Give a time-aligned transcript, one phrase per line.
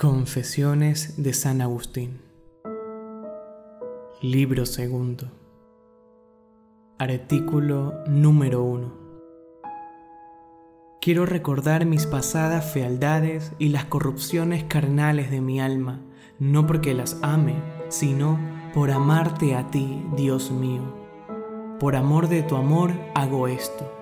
[0.00, 2.22] Confesiones de San Agustín.
[4.22, 5.30] Libro segundo.
[6.96, 8.94] Artículo número 1
[11.02, 16.00] Quiero recordar mis pasadas fealdades y las corrupciones carnales de mi alma,
[16.38, 17.56] no porque las ame,
[17.90, 18.40] sino
[18.72, 20.80] por amarte a ti, Dios mío.
[21.78, 23.92] Por amor de tu amor hago esto,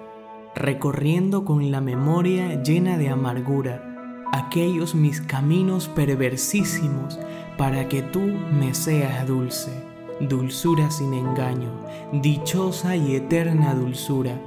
[0.55, 3.88] recorriendo con la memoria llena de amargura
[4.33, 7.19] aquellos mis caminos perversísimos
[7.57, 9.73] para que tú me seas dulce,
[10.21, 11.71] dulzura sin engaño,
[12.13, 14.41] dichosa y eterna dulzura,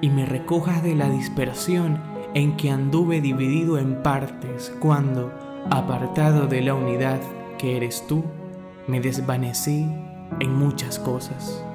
[0.00, 2.00] y me recojas de la dispersión
[2.34, 5.32] en que anduve dividido en partes cuando,
[5.70, 7.20] apartado de la unidad
[7.58, 8.24] que eres tú,
[8.86, 9.86] me desvanecí
[10.40, 11.65] en muchas cosas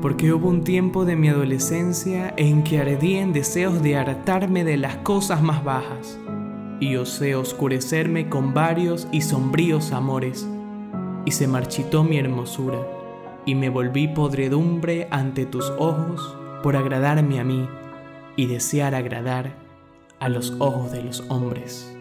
[0.00, 4.76] porque hubo un tiempo de mi adolescencia en que ardí en deseos de hartarme de
[4.76, 6.18] las cosas más bajas,
[6.80, 10.48] y osé oscurecerme con varios y sombríos amores,
[11.26, 12.78] y se marchitó mi hermosura,
[13.44, 17.68] y me volví podredumbre ante tus ojos por agradarme a mí
[18.36, 19.54] y desear agradar
[20.18, 21.94] a los ojos de los hombres.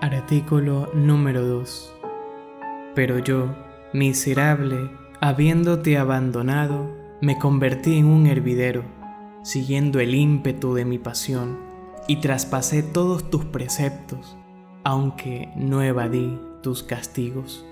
[0.00, 1.94] Artículo número 2.
[2.94, 3.54] Pero yo,
[3.92, 4.90] miserable,
[5.20, 8.82] habiéndote abandonado, me convertí en un hervidero,
[9.44, 11.56] siguiendo el ímpetu de mi pasión,
[12.08, 14.36] y traspasé todos tus preceptos,
[14.82, 17.64] aunque no evadí tus castigos.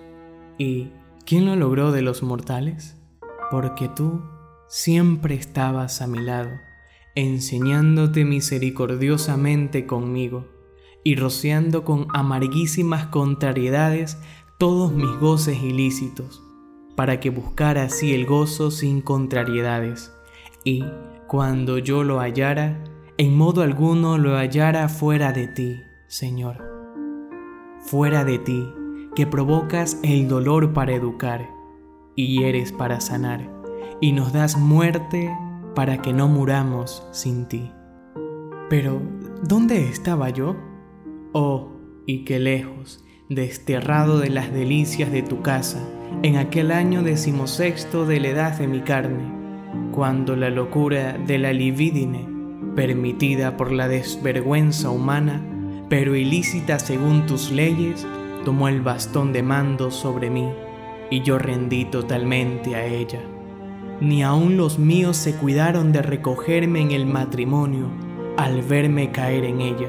[0.56, 0.92] ¿Y
[1.26, 2.96] quién lo logró de los mortales?
[3.50, 4.22] Porque tú
[4.68, 6.50] siempre estabas a mi lado,
[7.16, 10.46] enseñándote misericordiosamente conmigo,
[11.02, 14.16] y rociando con amarguísimas contrariedades
[14.58, 16.40] todos mis goces ilícitos
[17.00, 20.12] para que buscara así el gozo sin contrariedades,
[20.64, 20.84] y
[21.28, 22.84] cuando yo lo hallara,
[23.16, 26.62] en modo alguno lo hallara fuera de ti, Señor.
[27.80, 28.68] Fuera de ti,
[29.16, 31.48] que provocas el dolor para educar,
[32.16, 33.50] y eres para sanar,
[34.02, 35.34] y nos das muerte
[35.74, 37.72] para que no muramos sin ti.
[38.68, 39.00] Pero,
[39.42, 40.54] ¿dónde estaba yo?
[41.32, 41.70] Oh,
[42.04, 45.82] y qué lejos, desterrado de las delicias de tu casa,
[46.22, 49.24] en aquel año decimosexto de la edad de mi carne,
[49.90, 52.28] cuando la locura de la lividine,
[52.76, 55.42] permitida por la desvergüenza humana,
[55.88, 58.06] pero ilícita según tus leyes,
[58.44, 60.50] tomó el bastón de mando sobre mí,
[61.10, 63.20] y yo rendí totalmente a ella.
[64.02, 67.86] Ni aun los míos se cuidaron de recogerme en el matrimonio
[68.36, 69.88] al verme caer en ella.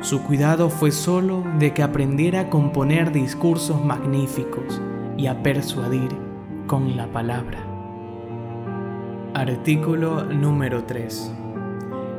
[0.00, 4.80] Su cuidado fue solo de que aprendiera a componer discursos magníficos,
[5.16, 6.10] y a persuadir
[6.66, 7.58] con la palabra.
[9.34, 11.32] Artículo número 3.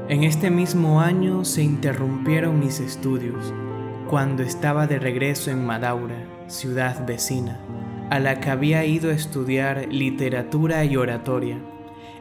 [0.10, 3.54] En este mismo año se interrumpieron mis estudios
[4.10, 6.16] cuando estaba de regreso en Madaura,
[6.48, 7.60] ciudad vecina,
[8.12, 11.58] a la que había ido a estudiar literatura y oratoria,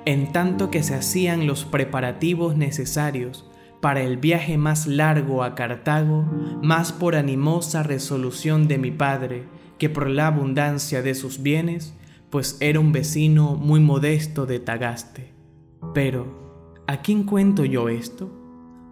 [0.06, 6.24] en tanto que se hacían los preparativos necesarios para el viaje más largo a Cartago,
[6.62, 9.44] más por animosa resolución de mi padre,
[9.84, 11.92] que por la abundancia de sus bienes,
[12.30, 15.34] pues era un vecino muy modesto de Tagaste.
[15.92, 18.30] Pero, ¿a quién cuento yo esto?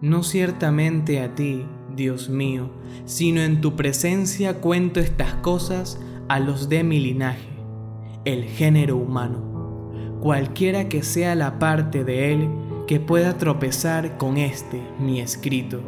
[0.01, 1.65] No ciertamente a ti,
[1.95, 2.69] Dios mío,
[3.05, 5.99] sino en tu presencia cuento estas cosas
[6.29, 7.49] a los de mi linaje,
[8.23, 12.49] el género humano, cualquiera que sea la parte de él
[12.85, 15.81] que pueda tropezar con este mi escrito.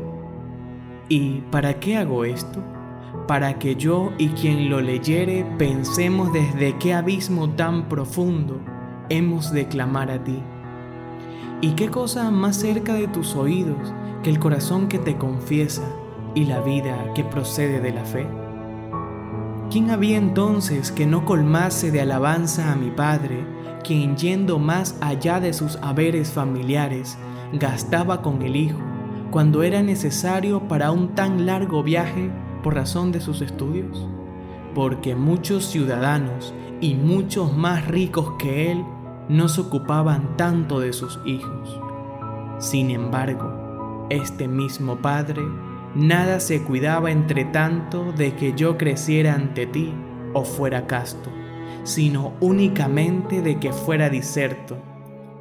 [1.10, 2.64] ¿Y para qué hago esto?
[3.28, 8.60] Para que yo y quien lo leyere pensemos desde qué abismo tan profundo
[9.10, 10.42] hemos de clamar a ti.
[11.62, 13.94] ¿Y qué cosa más cerca de tus oídos
[14.24, 15.84] que el corazón que te confiesa
[16.36, 18.28] y la vida que procede de la fe?
[19.72, 23.46] ¿Quién había entonces que no colmase de alabanza a mi Padre,
[23.84, 27.18] quien yendo más allá de sus haberes familiares,
[27.54, 28.80] gastaba con el Hijo,
[29.32, 32.30] cuando era necesario para un tan largo viaje
[32.66, 34.08] por razón de sus estudios?
[34.74, 36.52] Porque muchos ciudadanos
[36.82, 38.84] y muchos más ricos que él
[39.30, 41.80] no se ocupaban tanto de sus hijos.
[42.58, 45.44] Sin embargo, este mismo padre
[45.94, 49.94] nada se cuidaba entre tanto de que yo creciera ante ti
[50.34, 51.30] o fuera casto,
[51.84, 54.76] sino únicamente de que fuera diserto,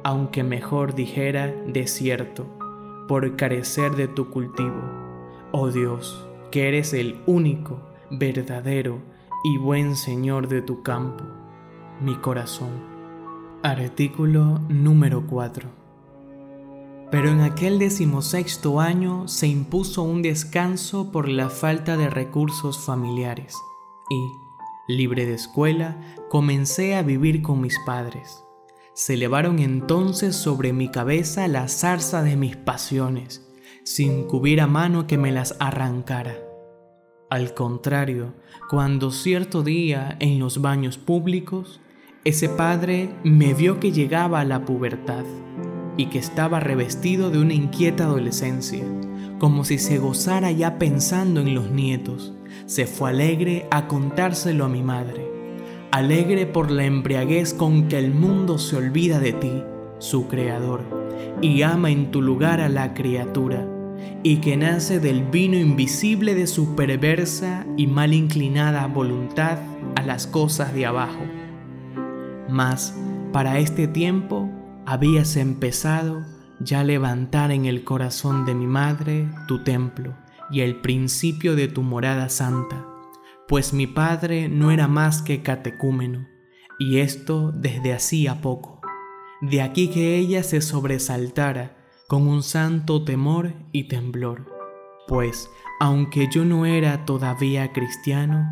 [0.03, 2.45] aunque mejor dijera desierto,
[3.07, 4.79] por carecer de tu cultivo.
[5.51, 6.27] Oh Dios,
[6.61, 7.81] eres el único,
[8.11, 9.01] verdadero
[9.43, 11.23] y buen Señor de tu campo,
[12.01, 12.71] mi corazón.
[13.63, 15.69] Artículo número 4.
[17.11, 23.55] Pero en aquel decimosexto año se impuso un descanso por la falta de recursos familiares
[24.09, 25.99] y, libre de escuela,
[26.29, 28.43] comencé a vivir con mis padres.
[28.93, 33.45] Se elevaron entonces sobre mi cabeza la zarza de mis pasiones,
[33.83, 36.44] sin que hubiera mano que me las arrancara.
[37.35, 38.31] Al contrario,
[38.69, 41.81] cuando cierto día en los baños públicos,
[42.23, 45.25] ese padre me vio que llegaba a la pubertad
[45.97, 48.85] y que estaba revestido de una inquieta adolescencia,
[49.37, 52.33] como si se gozara ya pensando en los nietos,
[52.67, 55.29] se fue alegre a contárselo a mi madre,
[55.91, 59.61] alegre por la embriaguez con que el mundo se olvida de ti,
[59.99, 60.83] su creador,
[61.41, 63.67] y ama en tu lugar a la criatura,
[64.23, 69.59] y que nace del vino invisible de su perversa y mal inclinada voluntad
[69.95, 71.23] a las cosas de abajo.
[72.49, 72.95] Mas,
[73.31, 74.49] para este tiempo,
[74.85, 76.23] habías empezado
[76.59, 80.15] ya a levantar en el corazón de mi madre tu templo
[80.49, 82.85] y el principio de tu morada santa,
[83.47, 86.27] pues mi padre no era más que catecúmeno,
[86.79, 88.81] y esto desde hacía poco.
[89.41, 91.74] De aquí que ella se sobresaltara
[92.07, 94.45] con un santo temor y temblor,
[95.07, 95.49] pues,
[95.79, 98.47] aunque yo no era todavía cristiano,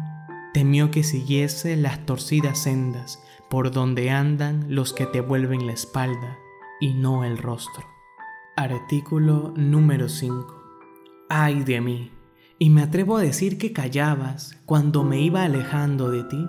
[0.54, 6.40] temió que siguiese las torcidas sendas por donde andan los que te vuelven la espalda
[6.80, 7.84] y no el rostro.
[8.56, 10.48] Artículo número 5.
[11.30, 12.12] Ay de mí,
[12.58, 16.48] y me atrevo a decir que callabas cuando me iba alejando de ti.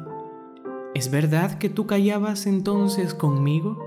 [0.95, 3.79] ¿Es verdad que tú callabas entonces conmigo?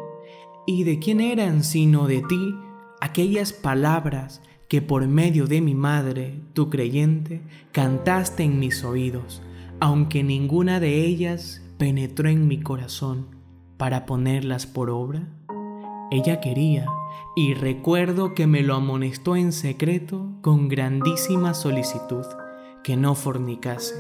[0.68, 2.54] ¿Y de quién eran sino de ti
[3.02, 7.42] aquellas palabras que por medio de mi madre, tu creyente,
[7.72, 9.42] cantaste en mis oídos,
[9.80, 13.28] aunque ninguna de ellas penetró en mi corazón
[13.78, 15.28] para ponerlas por obra?
[16.12, 16.88] Ella quería,
[17.36, 22.26] y recuerdo que me lo amonestó en secreto con grandísima solicitud,
[22.84, 23.96] que no fornicase,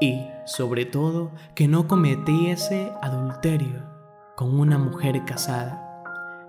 [0.00, 3.82] y, sobre todo, que no cometiese adulterio
[4.36, 5.85] con una mujer casada.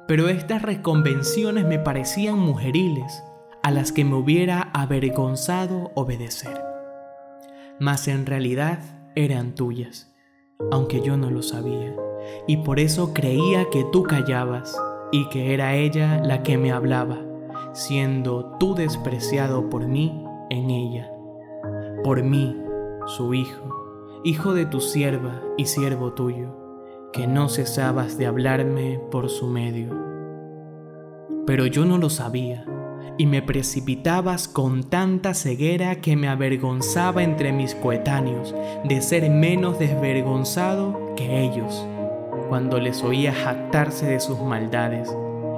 [0.07, 3.23] Pero estas reconvenciones me parecían mujeriles,
[3.63, 6.61] a las que me hubiera avergonzado obedecer.
[7.79, 8.79] Mas en realidad
[9.15, 10.07] eran tuyas
[10.71, 11.95] aunque yo no lo sabía,
[12.47, 14.79] y por eso creía que tú callabas
[15.11, 17.17] y que era ella la que me hablaba,
[17.73, 21.11] siendo tú despreciado por mí en ella.
[22.03, 22.55] Por mí,
[23.05, 26.56] su hijo, hijo de tu sierva y siervo tuyo,
[27.17, 29.89] que no cesabas de hablarme por su medio.
[31.47, 32.63] Pero yo no lo sabía
[33.17, 38.53] y me precipitabas con tanta ceguera que me avergonzaba entre mis coetáneos
[38.83, 41.87] de ser menos desvergonzado que ellos,
[42.49, 45.09] cuando les oía jactarse de sus maldades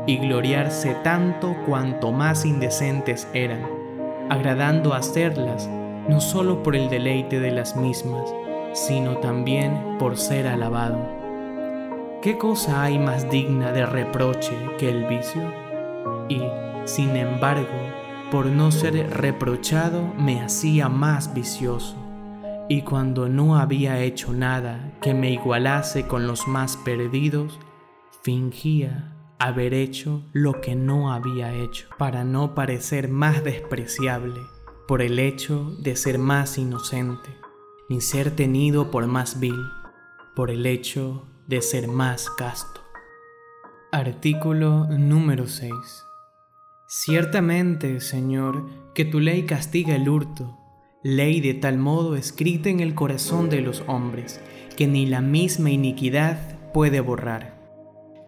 [0.08, 3.68] y gloriarse tanto cuanto más indecentes eran,
[4.30, 5.70] agradando hacerlas
[6.08, 8.34] no solo por el deleite de las mismas,
[8.72, 11.19] sino también por ser alabado.
[12.22, 15.54] ¿Qué cosa hay más digna de reproche que el vicio?
[16.28, 16.42] Y,
[16.84, 17.70] sin embargo,
[18.30, 21.96] por no ser reprochado me hacía más vicioso,
[22.68, 27.58] y cuando no había hecho nada que me igualase con los más perdidos,
[28.22, 34.42] fingía haber hecho lo que no había hecho, para no parecer más despreciable
[34.90, 37.30] por el hecho de ser más inocente,
[37.88, 39.64] ni ser tenido por más vil,
[40.36, 42.82] por el hecho de ser más casto.
[43.92, 45.74] Artículo número 6.
[46.86, 50.60] Ciertamente, Señor, que tu ley castiga el hurto,
[51.04, 54.40] ley de tal modo escrita en el corazón de los hombres,
[54.78, 56.38] que ni la misma iniquidad
[56.72, 57.58] puede borrar.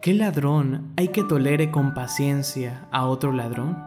[0.01, 3.77] ¿Qué ladrón hay que tolere con paciencia a otro ladrón?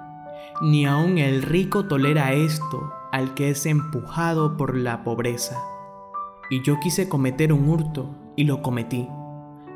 [0.62, 5.60] Ni aun el rico tolera esto al que es empujado por la pobreza.
[6.50, 9.08] Y yo quise cometer un hurto y lo cometí,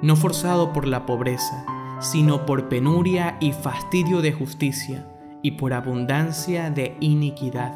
[0.02, 1.64] no forzado por la pobreza,
[2.00, 5.06] sino por penuria y fastidio de justicia,
[5.42, 7.74] y por abundancia de iniquidad.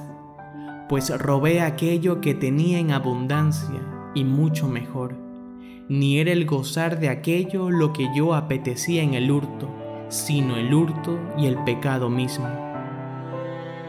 [0.89, 3.81] Pues robé aquello que tenía en abundancia,
[4.15, 5.17] y mucho mejor.
[5.89, 9.69] Ni era el gozar de aquello lo que yo apetecía en el hurto,
[10.09, 12.47] sino el hurto y el pecado mismo.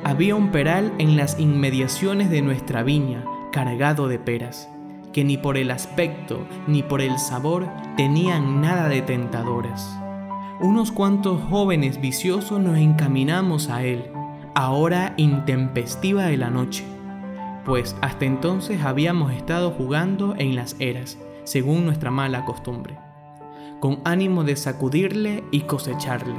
[0.03, 4.69] Había un peral en las inmediaciones de nuestra viña, cargado de peras,
[5.13, 9.97] que ni por el aspecto ni por el sabor tenían nada de tentadoras
[10.63, 14.11] unos cuantos jóvenes viciosos nos encaminamos a él,
[14.55, 16.85] a hora intempestiva de la noche,
[17.65, 22.97] pues hasta entonces habíamos estado jugando en las eras, según nuestra mala costumbre,
[23.81, 26.35] con ánimo de sacudirle y cosecharle.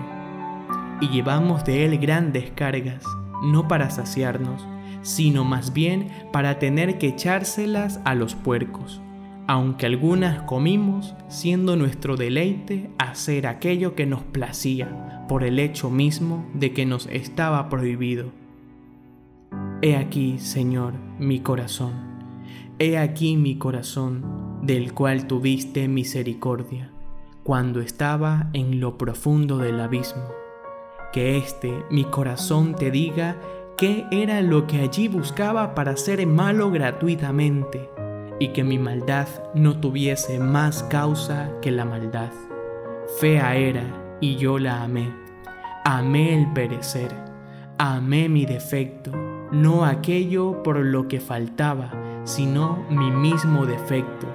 [1.00, 3.04] y llevamos de él grandes cargas,
[3.42, 4.66] no para saciarnos,
[5.04, 9.00] sino más bien para tener que echárselas a los puercos,
[9.46, 16.46] aunque algunas comimos, siendo nuestro deleite hacer aquello que nos placía, por el hecho mismo
[16.54, 18.32] de que nos estaba prohibido.
[19.82, 21.92] He aquí, Señor, mi corazón,
[22.78, 26.90] he aquí mi corazón, del cual tuviste misericordia,
[27.42, 30.24] cuando estaba en lo profundo del abismo.
[31.12, 33.36] Que este mi corazón te diga
[33.76, 37.90] qué era lo que allí buscaba para ser malo gratuitamente,
[38.38, 42.30] y que mi maldad no tuviese más causa que la maldad.
[43.18, 43.84] Fea era,
[44.20, 45.12] y yo la amé.
[45.84, 47.10] Amé el perecer,
[47.78, 49.12] amé mi defecto,
[49.52, 51.92] no aquello por lo que faltaba,
[52.24, 54.26] sino mi mismo defecto.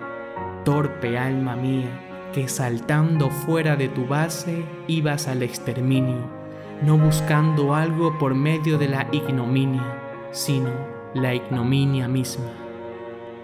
[0.63, 1.89] Torpe alma mía,
[2.33, 6.38] que saltando fuera de tu base ibas al exterminio
[6.81, 10.69] no buscando algo por medio de la ignominia, sino
[11.13, 12.51] la ignominia misma.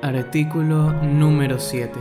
[0.01, 1.91] Artículo número 7.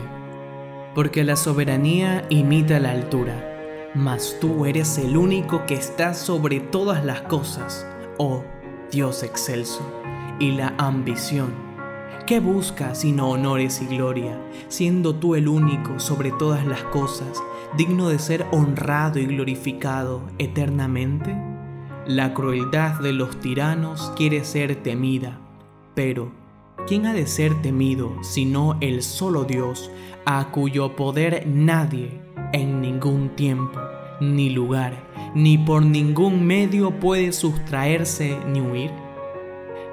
[0.93, 7.03] Porque la soberanía imita la altura, mas tú eres el único que está sobre todas
[7.03, 7.85] las cosas,
[8.17, 8.43] oh
[8.91, 9.81] Dios excelso,
[10.39, 11.64] y la ambición
[12.25, 14.35] ¿Qué busca sino honores y gloria,
[14.67, 17.43] siendo tú el único sobre todas las cosas,
[17.77, 21.37] digno de ser honrado y glorificado eternamente?
[22.07, 25.39] La crueldad de los tiranos quiere ser temida,
[25.93, 26.31] pero
[26.87, 29.91] ¿quién ha de ser temido sino el solo Dios,
[30.25, 32.19] a cuyo poder nadie,
[32.53, 33.79] en ningún tiempo,
[34.19, 35.03] ni lugar,
[35.35, 39.04] ni por ningún medio puede sustraerse ni huir?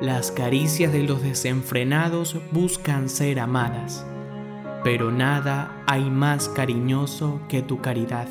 [0.03, 4.05] Las caricias de los desenfrenados buscan ser amadas,
[4.83, 8.27] pero nada hay más cariñoso que tu caridad,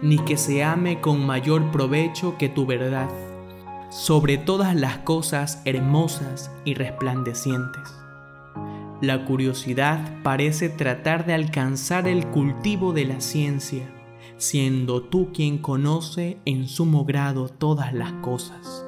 [0.00, 3.08] ni que se ame con mayor provecho que tu verdad,
[3.90, 7.82] sobre todas las cosas hermosas y resplandecientes.
[9.00, 13.92] La curiosidad parece tratar de alcanzar el cultivo de la ciencia,
[14.36, 18.84] siendo tú quien conoce en sumo grado todas las cosas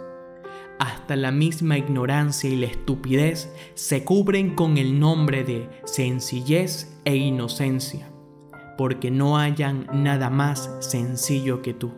[0.84, 7.16] hasta la misma ignorancia y la estupidez se cubren con el nombre de sencillez e
[7.16, 8.10] inocencia,
[8.76, 11.92] porque no hayan nada más sencillo que tú.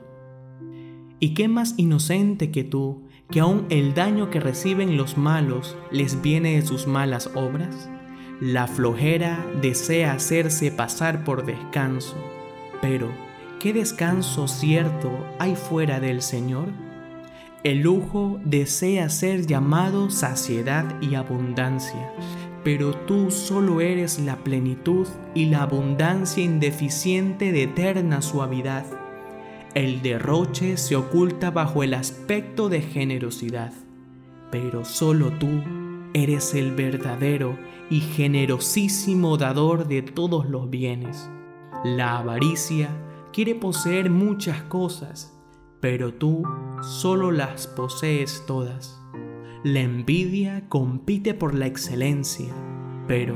[1.18, 6.22] ¿Y qué más inocente que tú, que aun el daño que reciben los malos les
[6.22, 7.90] viene de sus malas obras?
[8.40, 12.16] La flojera desea hacerse pasar por descanso,
[12.80, 13.08] pero
[13.58, 16.85] ¿qué descanso cierto hay fuera del Señor?
[17.66, 22.12] El lujo desea ser llamado saciedad y abundancia,
[22.62, 28.86] pero tú solo eres la plenitud y la abundancia indeficiente de eterna suavidad.
[29.74, 33.72] El derroche se oculta bajo el aspecto de generosidad,
[34.52, 35.60] pero solo tú
[36.14, 37.58] eres el verdadero
[37.90, 41.28] y generosísimo dador de todos los bienes.
[41.82, 42.90] La avaricia
[43.32, 45.35] quiere poseer muchas cosas,
[45.80, 46.44] pero tú
[46.82, 49.00] solo las posees todas.
[49.64, 52.52] La envidia compite por la excelencia,
[53.06, 53.34] pero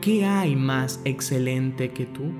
[0.00, 2.32] ¿qué hay más excelente que tú?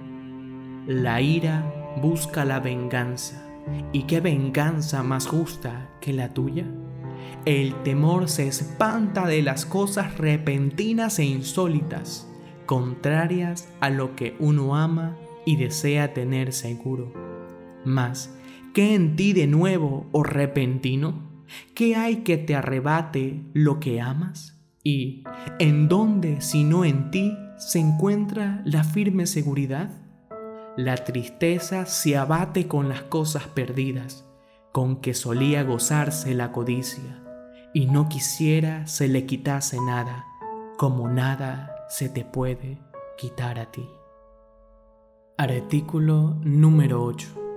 [0.86, 3.46] La ira busca la venganza,
[3.92, 6.66] ¿y qué venganza más justa que la tuya?
[7.44, 12.28] El temor se espanta de las cosas repentinas e insólitas,
[12.66, 15.16] contrarias a lo que uno ama
[15.46, 17.12] y desea tener seguro.
[17.84, 18.36] Mas
[18.72, 21.44] ¿Qué en ti de nuevo o repentino?
[21.74, 24.62] ¿Qué hay que te arrebate lo que amas?
[24.84, 25.24] ¿Y
[25.58, 29.90] en dónde, si no en ti, se encuentra la firme seguridad?
[30.76, 34.24] La tristeza se abate con las cosas perdidas,
[34.70, 37.24] con que solía gozarse la codicia,
[37.74, 40.26] y no quisiera se le quitase nada,
[40.78, 42.78] como nada se te puede
[43.18, 43.88] quitar a ti.
[45.36, 47.49] Artículo número 8.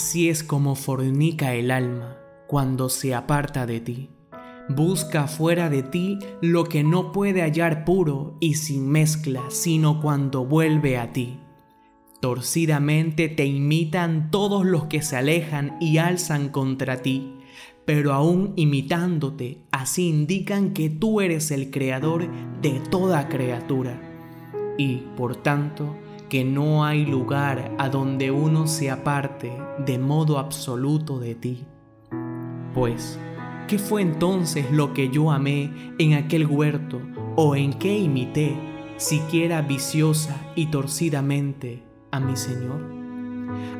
[0.00, 4.10] Así es como fornica el alma cuando se aparta de ti.
[4.68, 10.44] Busca fuera de ti lo que no puede hallar puro y sin mezcla, sino cuando
[10.44, 11.40] vuelve a ti.
[12.20, 17.34] Torcidamente te imitan todos los que se alejan y alzan contra ti,
[17.84, 22.28] pero aún imitándote, así indican que tú eres el creador
[22.62, 24.00] de toda criatura.
[24.78, 25.96] Y, por tanto,
[26.28, 29.52] que no hay lugar a donde uno se aparte
[29.84, 31.66] de modo absoluto de ti.
[32.74, 33.18] Pues,
[33.66, 37.00] ¿qué fue entonces lo que yo amé en aquel huerto
[37.36, 38.56] o en qué imité,
[38.96, 42.98] siquiera viciosa y torcidamente, a mi Señor?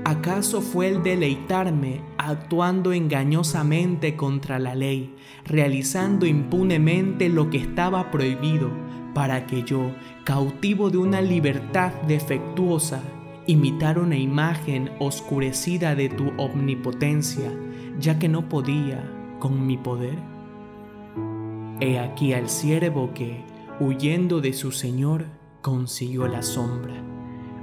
[0.04, 5.14] ¿Acaso fue el deleitarme actuando engañosamente contra la ley,
[5.44, 8.70] realizando impunemente lo que estaba prohibido,
[9.14, 9.92] para que yo,
[10.24, 13.02] cautivo de una libertad defectuosa,
[13.46, 17.50] imitara una imagen oscurecida de tu omnipotencia,
[17.98, 19.02] ya que no podía
[19.38, 20.18] con mi poder?
[21.80, 23.44] He aquí al siervo que,
[23.80, 25.26] huyendo de su Señor,
[25.62, 26.94] consiguió la sombra.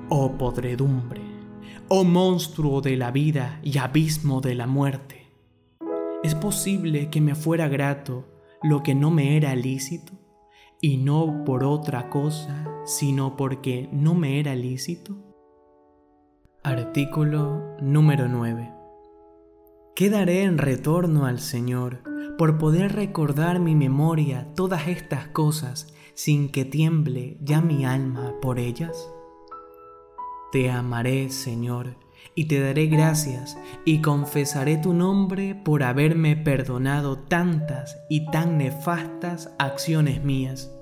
[0.10, 1.22] Oh podredumbre,
[1.88, 5.28] oh monstruo de la vida y abismo de la muerte.
[6.24, 8.26] ¿Es posible que me fuera grato
[8.64, 10.14] lo que no me era lícito?
[10.88, 15.16] Y no por otra cosa, sino porque no me era lícito.
[16.62, 18.72] Artículo número 9.
[19.96, 22.04] ¿Qué daré en retorno al Señor
[22.38, 28.60] por poder recordar mi memoria todas estas cosas sin que tiemble ya mi alma por
[28.60, 29.10] ellas?
[30.52, 31.96] Te amaré, Señor,
[32.36, 39.52] y te daré gracias y confesaré tu nombre por haberme perdonado tantas y tan nefastas
[39.58, 40.75] acciones mías.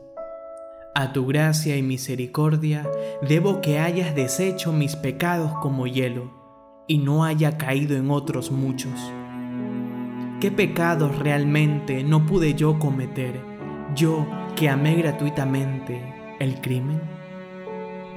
[0.96, 2.88] A tu gracia y misericordia
[3.28, 6.30] debo que hayas deshecho mis pecados como hielo
[6.88, 8.94] y no haya caído en otros muchos.
[10.40, 13.44] ¿Qué pecados realmente no pude yo cometer,
[13.96, 16.00] yo que amé gratuitamente
[16.40, 17.02] el crimen?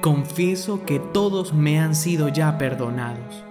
[0.01, 3.43] Confieso que todos me han sido ya perdonados,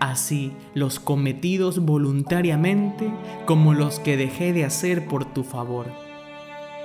[0.00, 3.12] así los cometidos voluntariamente
[3.46, 6.01] como los que dejé de hacer por tu favor.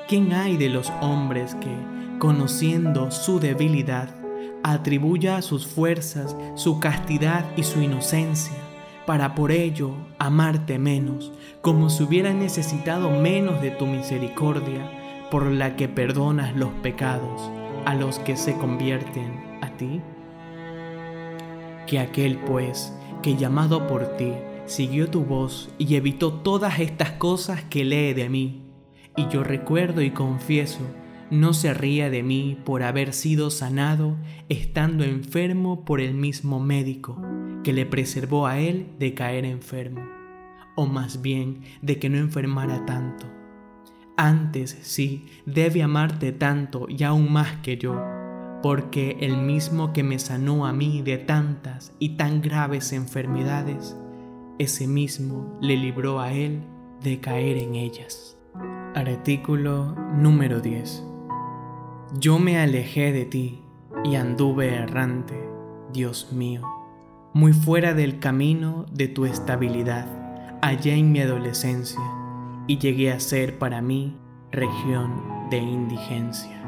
[0.08, 1.76] ¿Quién hay de los hombres que,
[2.20, 4.10] conociendo su debilidad,
[4.64, 8.56] atribuya a sus fuerzas su castidad y su inocencia,
[9.06, 14.92] para por ello amarte menos, como si hubiera necesitado menos de tu misericordia,
[15.30, 17.52] por la que perdonas los pecados?
[17.88, 20.02] a los que se convierten a ti?
[21.88, 24.34] Que aquel pues, que llamado por ti,
[24.66, 28.67] siguió tu voz y evitó todas estas cosas que lee de mí,
[29.18, 30.80] y yo recuerdo y confieso,
[31.30, 34.16] no se ría de mí por haber sido sanado
[34.48, 37.22] estando enfermo por el mismo médico
[37.66, 40.01] que le preservó a él de caer enfermo,
[40.77, 43.38] o más bien de que no enfermara tanto
[44.18, 48.03] antes sí debe amarte tanto y aún más que yo,
[48.64, 53.96] porque el mismo que me sanó a mí de tantas y tan graves enfermedades,
[54.58, 56.64] ese mismo le libró a él
[57.03, 58.37] de caer en ellas.
[58.96, 61.03] Artículo número 10.
[62.20, 63.63] Yo me alejé de ti
[64.03, 65.50] y anduve errante,
[65.93, 66.61] Dios mío,
[67.33, 70.07] muy fuera del camino de tu estabilidad,
[70.61, 72.01] allá en mi adolescencia
[72.67, 74.15] y llegué a ser para mí
[74.51, 76.61] región de indigencia.